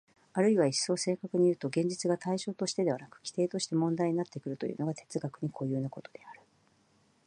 [0.33, 6.41] あるいは一層正確にいうと、現実が対象としてでなく基底として問題になってくるというのが哲学に固有なことである。